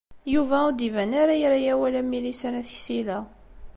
Yuba 0.33 0.57
ur 0.67 0.73
d-iban 0.73 1.11
ara 1.21 1.33
ira 1.45 1.57
awal 1.73 1.93
am 2.01 2.07
Milisa 2.09 2.49
n 2.49 2.57
At 2.59 2.69
Ksila. 2.75 3.19